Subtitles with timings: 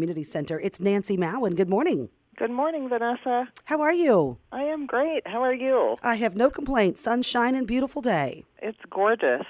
[0.00, 0.60] Community Center.
[0.60, 1.56] It's Nancy Mowen.
[1.56, 2.08] Good morning.
[2.36, 3.48] Good morning, Vanessa.
[3.64, 4.38] How are you?
[4.52, 5.26] I am great.
[5.26, 5.96] How are you?
[6.04, 7.00] I have no complaints.
[7.00, 8.44] Sunshine and beautiful day.
[8.62, 9.44] It's gorgeous.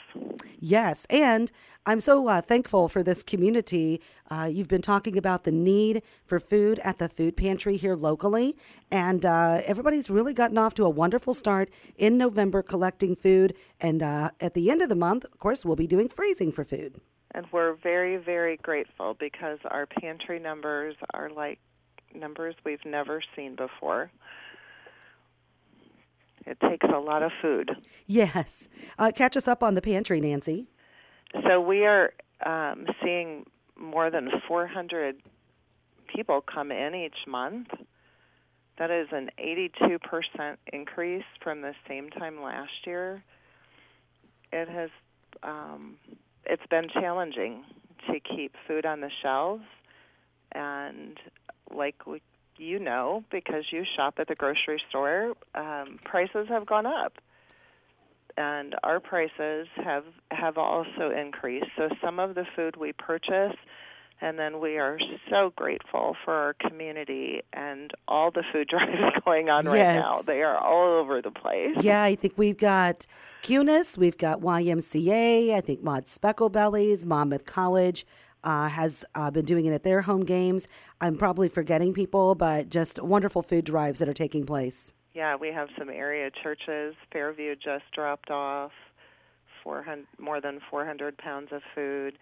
[0.58, 1.53] Yes, and
[1.84, 4.00] I'm so uh, thankful for this community.
[4.30, 8.56] Uh, you've been talking about the need for food at the food pantry here locally,
[8.90, 13.54] and uh, everybody's really gotten off to a wonderful start in November collecting food.
[13.83, 16.65] And uh, at the end of the month, of course, we'll be doing freezing for
[16.65, 17.02] food.
[17.38, 21.60] And we're very, very grateful because our pantry numbers are like
[22.12, 24.10] numbers we've never seen before.
[26.45, 27.70] It takes a lot of food.
[28.09, 28.69] Yes.
[28.98, 30.66] Uh, catch us up on the pantry, Nancy.
[31.46, 32.12] So we are
[32.45, 33.46] um, seeing
[33.79, 35.23] more than 400
[36.12, 37.68] people come in each month.
[38.79, 43.23] That is an 82% increase from the same time last year.
[44.52, 44.91] It has
[45.45, 45.95] um,
[46.48, 47.65] it's been challenging
[48.07, 49.65] to keep food on the shelves.
[50.52, 51.19] And
[51.73, 52.23] like we,
[52.57, 57.15] you know because you shop at the grocery store um, prices have gone up.
[58.37, 61.71] And our prices have have also increased.
[61.76, 63.57] So some of the food we purchase
[64.20, 64.98] and then we are
[65.30, 70.20] so grateful for our community and all the food drives going on right now.
[70.22, 71.77] They are all over the place.
[71.80, 73.06] Yeah, I think we've got
[73.42, 78.05] CUNIS, we've got YMCA, I think Mod Specklebellies, Monmouth College
[78.44, 80.69] uh, has uh, been doing it at their home games.
[81.00, 84.94] I'm probably forgetting people, but just wonderful food drives that are taking place.
[85.14, 86.94] Yeah, we have some area churches.
[87.12, 88.72] Fairview just dropped off
[89.64, 92.19] 400, more than 400 pounds of food.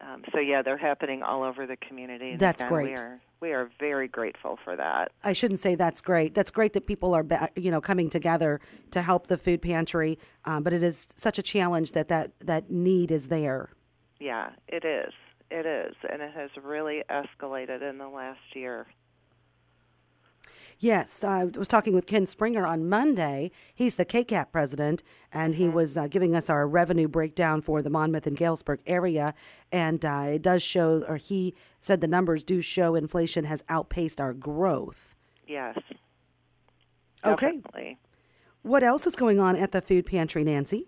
[0.00, 2.30] Um, so yeah, they're happening all over the community.
[2.30, 2.98] and That's again, great.
[2.98, 5.12] We are we are very grateful for that.
[5.22, 6.34] I shouldn't say that's great.
[6.34, 7.24] That's great that people are,
[7.56, 10.18] you know, coming together to help the food pantry.
[10.44, 13.70] Um, but it is such a challenge that that, that need is there.
[14.18, 15.12] Yeah, it is.
[15.50, 18.86] It is, and it has really escalated in the last year.
[20.80, 23.50] Yes, I was talking with Ken Springer on Monday.
[23.74, 27.90] He's the KCAP president, and he was uh, giving us our revenue breakdown for the
[27.90, 29.34] Monmouth and Galesburg area.
[29.72, 34.20] And uh, it does show, or he said the numbers do show inflation has outpaced
[34.20, 35.16] our growth.
[35.48, 35.76] Yes.
[37.24, 37.56] Okay.
[37.56, 37.98] Definitely.
[38.62, 40.86] What else is going on at the food pantry, Nancy?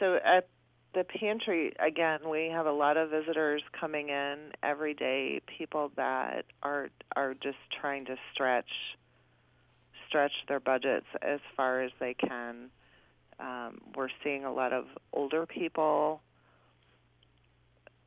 [0.00, 0.48] So at
[0.94, 5.40] the pantry, again, we have a lot of visitors coming in every day.
[5.58, 8.70] People that are are just trying to stretch
[10.08, 12.70] stretch their budgets as far as they can.
[13.40, 16.20] Um, we're seeing a lot of older people.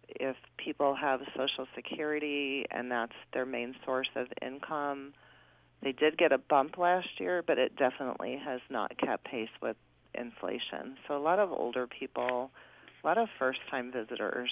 [0.08, 5.14] If people have Social Security and that's their main source of income,
[5.84, 9.76] they did get a bump last year, but it definitely has not kept pace with
[10.16, 10.97] inflation.
[11.08, 12.52] So a lot of older people,
[13.07, 14.51] a lot of first-time visitors.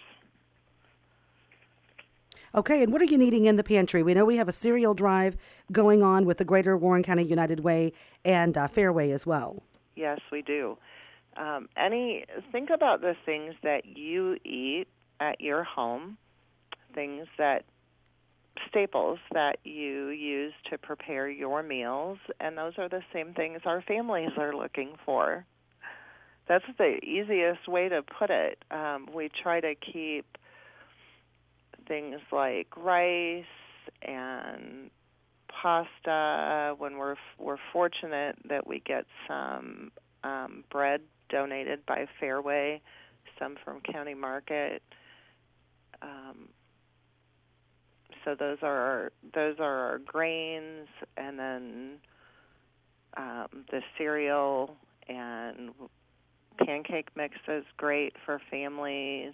[2.53, 4.01] Okay, and what are you needing in the pantry?
[4.01, 5.35] We know we have a cereal drive
[5.73, 7.91] going on with the Greater Warren County United Way
[8.23, 9.61] and uh, Fairway as well.
[9.97, 10.77] Yes, we do.
[11.35, 12.23] Um, any
[12.53, 14.85] think about the things that you eat
[15.19, 16.17] at your home,
[16.93, 17.65] things that
[18.69, 23.81] staples that you use to prepare your meals, and those are the same things our
[23.81, 25.45] families are looking for.
[26.47, 28.63] That's the easiest way to put it.
[28.69, 30.37] Um, we try to keep
[31.87, 33.45] things like rice
[34.01, 34.89] and
[35.49, 39.91] pasta when we're we're fortunate that we get some
[40.23, 42.81] um, bread donated by Fairway,
[43.39, 44.83] some from County Market.
[46.01, 46.49] Um,
[48.23, 51.91] so those are our, those are our grains, and then
[53.17, 54.75] um, the cereal
[55.07, 55.71] and
[56.57, 59.33] pancake mix is great for families.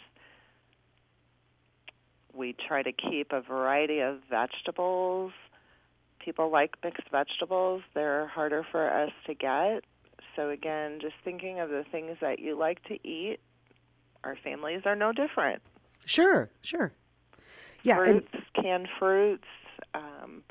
[2.34, 5.34] We try to keep a variety of vegetables.
[6.20, 7.82] People like mixed vegetables.
[7.94, 9.84] They're harder for us to get.
[10.36, 13.40] So again, just thinking of the things that you like to eat.
[14.24, 15.62] Our families are no different.
[16.06, 16.94] Sure, sure.
[17.84, 18.24] Yeah, and
[18.54, 19.48] canned fruits,
[19.96, 20.44] um,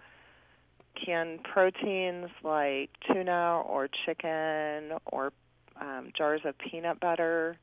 [0.95, 5.33] canned proteins like tuna or chicken or
[5.81, 7.57] um, jars of peanut butter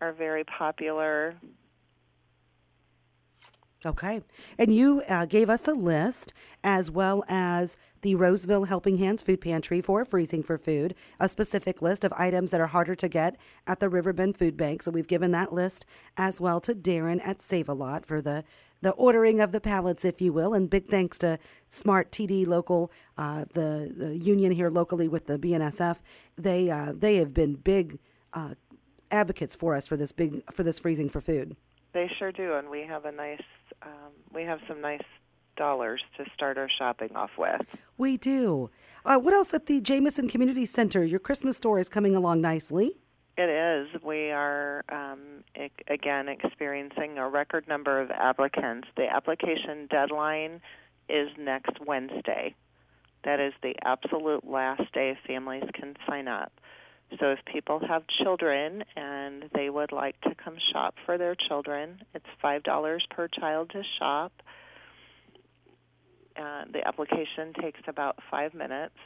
[0.00, 1.34] are very popular.
[3.86, 4.22] Okay.
[4.58, 6.32] And you uh, gave us a list
[6.64, 11.80] as well as the Roseville Helping Hands Food Pantry for freezing for food, a specific
[11.80, 13.36] list of items that are harder to get
[13.68, 14.82] at the Riverbend Food Bank.
[14.82, 15.86] So we've given that list
[16.16, 18.42] as well to Darren at Save a Lot for the
[18.80, 20.54] the ordering of the pallets, if you will.
[20.54, 21.38] And big thanks to
[21.68, 25.98] Smart TD Local, uh, the, the union here locally with the BNSF.
[26.36, 27.98] They uh, they have been big
[28.32, 28.54] uh,
[29.10, 31.56] advocates for us for this big for this freezing for food.
[31.92, 33.42] they sure do, and we have a nice,
[33.82, 35.02] um, we have some nice
[35.56, 37.62] dollars to start our shopping off with.
[37.96, 38.70] We do.
[39.04, 41.04] Uh, what else at the Jamieson Community Center?
[41.04, 43.00] Your Christmas store is coming along nicely.
[43.38, 44.02] It is.
[44.02, 45.44] We are, um,
[45.86, 48.88] again, experiencing a record number of applicants.
[48.96, 50.60] The application deadline
[51.08, 52.56] is next Wednesday.
[53.22, 56.50] That is the absolute last day families can sign up.
[57.20, 62.02] So if people have children and they would like to come shop for their children,
[62.14, 64.32] it's $5 per child to shop.
[66.36, 68.96] Uh, the application takes about five minutes.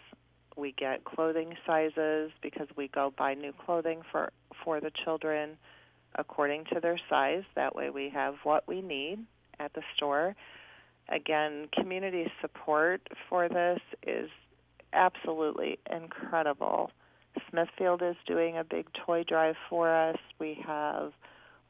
[0.57, 4.33] We get clothing sizes because we go buy new clothing for,
[4.65, 5.57] for the children
[6.17, 7.43] according to their size.
[7.55, 9.19] That way we have what we need
[9.59, 10.37] at the store.
[11.09, 14.31] Again, community support for this is
[14.93, 16.91] absolutely incredible.
[17.51, 20.19] Smithfield is doing a big toy drive for us.
[20.39, 21.13] We have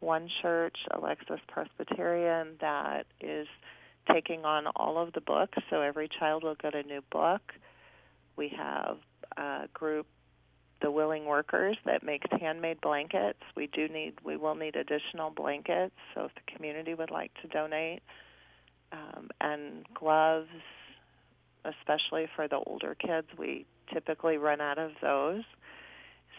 [0.00, 3.46] one church, Alexis Presbyterian, that is
[4.12, 7.40] taking on all of the books, so every child will get a new book.
[8.36, 8.98] We have
[9.36, 10.06] a group,
[10.80, 13.38] the Willing Workers, that makes handmade blankets.
[13.56, 17.48] We do need, we will need additional blankets, so if the community would like to
[17.48, 18.02] donate,
[18.92, 20.48] um, and gloves,
[21.64, 25.42] especially for the older kids, we typically run out of those.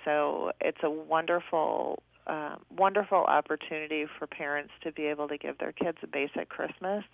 [0.05, 5.71] So it's a wonderful, uh, wonderful opportunity for parents to be able to give their
[5.71, 7.05] kids a basic Christmas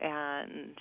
[0.00, 0.74] and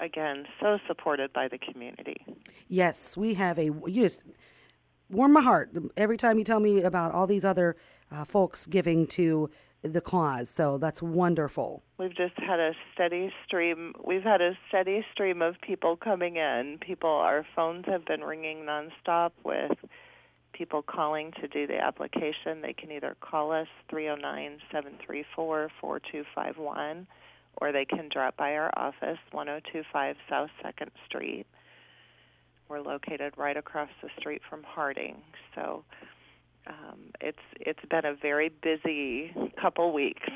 [0.00, 2.24] again, so supported by the community.
[2.68, 3.64] Yes, we have a.
[3.64, 4.22] You just
[5.10, 7.76] warm my heart every time you tell me about all these other
[8.10, 9.50] uh, folks giving to
[9.82, 10.48] the cause.
[10.48, 11.82] So that's wonderful.
[11.98, 13.94] We've just had a steady stream.
[14.04, 16.78] We've had a steady stream of people coming in.
[16.80, 19.72] People, our phones have been ringing nonstop with
[20.52, 22.60] people calling to do the application.
[22.62, 27.06] They can either call us 309 734 4251
[27.60, 31.46] or they can drop by our office, 1025 South 2nd Street.
[32.68, 35.16] We're located right across the street from Harding.
[35.54, 35.84] So
[36.66, 40.26] um, it's it's been a very busy couple weeks.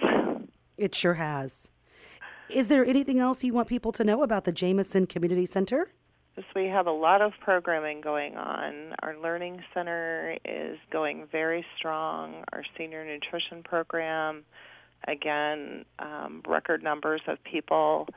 [0.76, 1.72] It sure has.
[2.50, 5.90] Is there anything else you want people to know about the Jamieson Community Center?
[6.36, 8.94] Yes, we have a lot of programming going on.
[9.02, 12.44] Our learning center is going very strong.
[12.52, 14.44] Our senior nutrition program
[15.06, 18.08] again, um, record numbers of people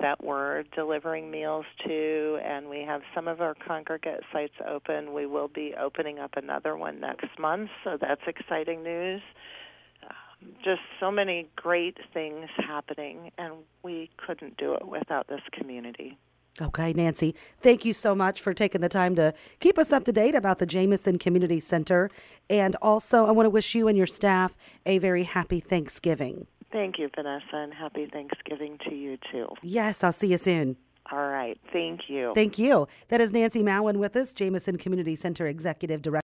[0.00, 5.12] that we're delivering meals to, and we have some of our congregate sites open.
[5.12, 9.20] We will be opening up another one next month, so that's exciting news.
[10.04, 16.16] Um, just so many great things happening, and we couldn't do it without this community.
[16.60, 20.12] Okay, Nancy, thank you so much for taking the time to keep us up to
[20.12, 22.10] date about the Jamieson Community Center.
[22.50, 26.46] And also, I want to wish you and your staff a very happy Thanksgiving.
[26.72, 29.48] Thank you, Vanessa, and happy Thanksgiving to you too.
[29.62, 30.76] Yes, I'll see you soon.
[31.10, 31.58] All right.
[31.72, 32.32] Thank you.
[32.34, 32.86] Thank you.
[33.08, 36.16] That is Nancy Mowen with us, Jamieson Community Center Executive Director.